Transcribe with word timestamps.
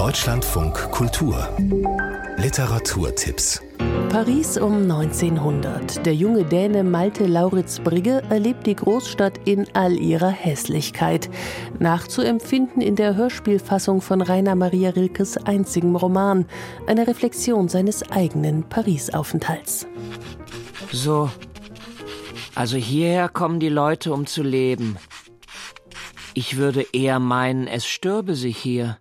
Deutschlandfunk 0.00 0.90
Kultur 0.92 1.46
Literaturtipps 2.38 3.60
Paris 4.08 4.56
um 4.56 4.90
1900. 4.90 6.06
Der 6.06 6.14
junge 6.14 6.46
Däne 6.46 6.84
Malte 6.84 7.26
Lauritz 7.26 7.80
Brigge 7.80 8.22
erlebt 8.30 8.66
die 8.66 8.76
Großstadt 8.76 9.46
in 9.46 9.66
all 9.74 9.92
ihrer 9.92 10.30
Hässlichkeit. 10.30 11.28
Nachzuempfinden 11.80 12.80
in 12.80 12.96
der 12.96 13.14
Hörspielfassung 13.14 14.00
von 14.00 14.22
Rainer 14.22 14.54
Maria 14.54 14.88
Rilkes 14.88 15.36
einzigem 15.36 15.94
Roman, 15.94 16.46
eine 16.86 17.06
Reflexion 17.06 17.68
seines 17.68 18.10
eigenen 18.10 18.66
Paris-Aufenthalts. 18.70 19.86
So, 20.90 21.30
also 22.54 22.78
hierher 22.78 23.28
kommen 23.28 23.60
die 23.60 23.68
Leute, 23.68 24.14
um 24.14 24.24
zu 24.24 24.42
leben. 24.42 24.96
Ich 26.32 26.56
würde 26.56 26.86
eher 26.94 27.18
meinen, 27.18 27.66
es 27.66 27.86
stürbe 27.86 28.34
sich 28.34 28.56
hier. 28.56 28.96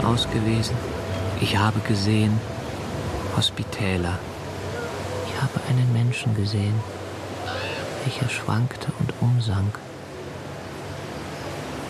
Ich 0.00 0.06
bin 0.06 0.14
ausgewesen. 0.14 0.76
Ich 1.42 1.58
habe 1.58 1.78
gesehen. 1.80 2.40
Hospitäler. 3.36 4.18
Ich 5.26 5.42
habe 5.42 5.60
einen 5.68 5.92
Menschen 5.92 6.34
gesehen, 6.34 6.74
welcher 8.04 8.30
schwankte 8.30 8.88
und 8.98 9.12
umsank. 9.20 9.78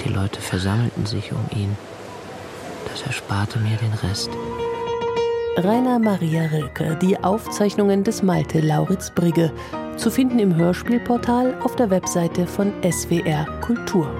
Die 0.04 0.08
Leute 0.08 0.40
versammelten 0.40 1.06
sich 1.06 1.30
um 1.30 1.46
ihn. 1.56 1.76
Das 2.90 3.02
ersparte 3.02 3.60
mir 3.60 3.76
den 3.76 3.92
Rest. 4.08 4.30
Rainer 5.56 6.00
Maria 6.00 6.46
Rilke, 6.46 6.98
die 7.00 7.16
Aufzeichnungen 7.22 8.02
des 8.02 8.24
Malte 8.24 8.60
Lauritz 8.60 9.10
Brigge, 9.10 9.52
zu 9.96 10.10
finden 10.10 10.40
im 10.40 10.56
Hörspielportal 10.56 11.54
auf 11.62 11.76
der 11.76 11.90
Webseite 11.90 12.48
von 12.48 12.72
SWR 12.82 13.46
Kultur. 13.60 14.10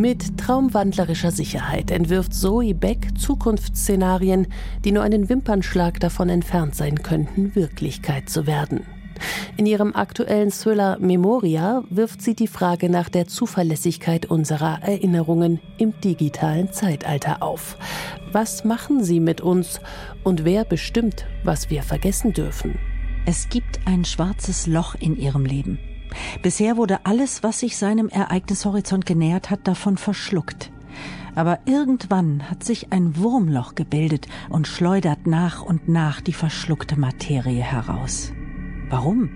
Mit 0.00 0.38
traumwandlerischer 0.38 1.32
Sicherheit 1.32 1.90
entwirft 1.90 2.32
Zoe 2.32 2.72
Beck 2.72 3.18
Zukunftsszenarien, 3.18 4.46
die 4.84 4.92
nur 4.92 5.02
einen 5.02 5.28
Wimpernschlag 5.28 5.98
davon 5.98 6.28
entfernt 6.28 6.76
sein 6.76 7.02
könnten, 7.02 7.56
Wirklichkeit 7.56 8.30
zu 8.30 8.46
werden. 8.46 8.86
In 9.56 9.66
ihrem 9.66 9.96
aktuellen 9.96 10.52
Thriller 10.52 11.00
Memoria 11.00 11.82
wirft 11.90 12.22
sie 12.22 12.36
die 12.36 12.46
Frage 12.46 12.88
nach 12.88 13.08
der 13.08 13.26
Zuverlässigkeit 13.26 14.26
unserer 14.26 14.84
Erinnerungen 14.84 15.58
im 15.78 16.00
digitalen 16.00 16.72
Zeitalter 16.72 17.42
auf. 17.42 17.76
Was 18.30 18.64
machen 18.64 19.02
sie 19.02 19.18
mit 19.18 19.40
uns 19.40 19.80
und 20.22 20.44
wer 20.44 20.64
bestimmt, 20.64 21.26
was 21.42 21.70
wir 21.70 21.82
vergessen 21.82 22.32
dürfen? 22.32 22.78
Es 23.26 23.48
gibt 23.48 23.80
ein 23.84 24.04
schwarzes 24.04 24.68
Loch 24.68 24.94
in 24.94 25.16
ihrem 25.16 25.44
Leben. 25.44 25.80
Bisher 26.42 26.76
wurde 26.76 27.04
alles, 27.04 27.42
was 27.42 27.60
sich 27.60 27.76
seinem 27.76 28.08
Ereignishorizont 28.08 29.06
genähert 29.06 29.50
hat, 29.50 29.66
davon 29.66 29.96
verschluckt. 29.96 30.70
Aber 31.34 31.60
irgendwann 31.66 32.50
hat 32.50 32.64
sich 32.64 32.92
ein 32.92 33.16
Wurmloch 33.16 33.74
gebildet 33.74 34.26
und 34.48 34.66
schleudert 34.66 35.26
nach 35.26 35.62
und 35.62 35.88
nach 35.88 36.20
die 36.20 36.32
verschluckte 36.32 36.98
Materie 36.98 37.62
heraus. 37.62 38.32
Warum? 38.88 39.30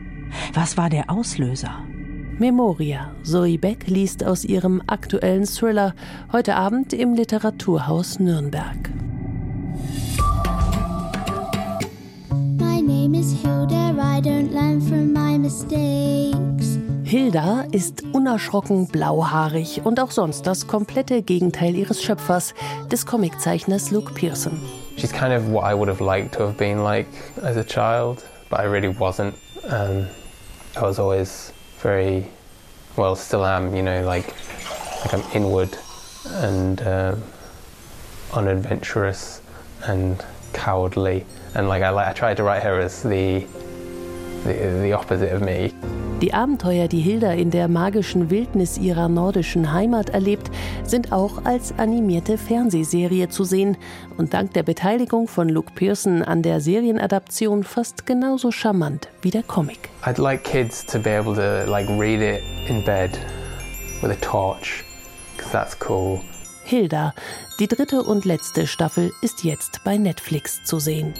Was 0.55 0.77
war 0.77 0.91
der 0.91 1.11
Auslöser? 1.11 1.84
Memoria. 2.39 3.12
Zoe 3.23 3.59
Beck 3.59 3.87
liest 3.87 4.25
aus 4.25 4.45
ihrem 4.45 4.83
aktuellen 4.87 5.45
Thriller 5.45 5.95
heute 6.33 6.56
Abend 6.56 6.93
im 6.93 7.15
Literaturhaus 7.15 8.19
Nürnberg. 8.19 8.91
My 12.59 12.81
name 12.81 13.15
is 13.15 13.33
Hilda. 13.43 13.83
I 14.15 14.20
don't 14.20 14.53
learn 14.53 14.81
from 14.81 15.12
my 15.12 15.39
mistakes. 15.39 16.62
Hilda 17.13 17.67
ist 17.73 18.05
unerschrocken 18.15 18.87
blauhaarig 18.87 19.83
und 19.85 20.01
auch 20.01 20.11
sonst 20.11 20.47
das 20.47 20.67
komplette 20.67 21.21
Gegenteil 21.21 21.75
ihres 21.75 22.03
Schöpfers, 22.03 22.55
des 22.91 23.05
Comiczeichners 23.05 23.91
Luke 23.91 24.15
Pearson. 24.15 24.59
She's 24.97 25.13
kind 25.13 25.35
of 25.35 25.47
what 25.53 25.71
I 25.71 25.75
would 25.75 25.91
have 25.91 26.03
liked 26.03 26.33
to 26.37 26.47
have 26.47 26.56
been 26.56 26.83
like 26.83 27.06
as 27.43 27.59
a 27.59 27.65
child, 27.65 28.25
but 28.49 28.61
I 28.61 28.62
really 28.62 28.89
wasn't. 28.89 29.34
Um, 29.69 30.06
I 30.75 30.81
was 30.81 30.99
always 30.99 31.53
very, 31.83 32.28
well, 32.97 33.15
still 33.15 33.45
am, 33.45 33.77
you 33.77 33.83
know, 33.83 34.03
like, 34.06 34.33
like 35.03 35.12
I'm 35.12 35.22
inward 35.34 35.77
and 36.41 36.81
uh, 36.81 37.15
unadventurous 38.33 39.43
and 39.87 40.25
cowardly. 40.55 41.27
And 41.55 41.69
like 41.69 41.83
I, 41.83 42.09
I 42.09 42.15
tried 42.15 42.39
to 42.39 42.43
write 42.43 42.62
her 42.62 42.81
as 42.81 43.03
the, 43.03 43.45
the, 44.45 44.81
the 44.81 44.95
opposite 44.95 45.31
of 45.31 45.43
me. 45.43 45.75
Die 46.22 46.33
Abenteuer, 46.33 46.87
die 46.87 47.00
Hilda 47.00 47.33
in 47.33 47.50
der 47.50 47.66
magischen 47.66 48.31
Wildnis 48.31 48.78
ihrer 48.78 49.09
nordischen 49.09 49.72
Heimat 49.72 50.10
erlebt, 50.10 50.53
sind 50.84 51.10
auch 51.10 51.44
als 51.44 51.77
animierte 51.78 52.38
Fernsehserie 52.38 53.28
zu 53.28 53.43
sehen 53.43 53.77
und 54.19 54.33
dank 54.33 54.53
der 54.53 54.62
Beteiligung 54.62 55.27
von 55.27 55.49
Luke 55.49 55.72
Pearson 55.75 56.22
an 56.22 56.43
der 56.43 56.60
Serienadaption 56.60 57.65
fast 57.65 58.06
genauso 58.06 58.53
charmant 58.53 59.09
wie 59.21 59.31
der 59.31 59.43
Comic. 59.43 59.91
I'd 60.05 60.22
like 60.22 60.44
kids 60.44 60.87
to 60.87 61.00
be 61.00 61.10
able 61.10 61.34
to 61.34 61.69
like 61.69 61.88
read 61.99 62.21
it 62.21 62.41
in 62.69 62.84
bed 62.84 63.19
with 64.00 64.12
a 64.12 64.21
torch, 64.21 64.84
because 65.37 65.50
that's 65.50 65.77
cool. 65.89 66.21
Hilda, 66.62 67.15
die 67.59 67.66
dritte 67.66 68.00
und 68.00 68.25
letzte 68.25 68.69
Staffel 68.69 69.10
ist 69.22 69.43
jetzt 69.43 69.81
bei 69.84 69.99
Netflix 69.99 70.62
zu 70.62 70.78
sehen. 70.78 71.15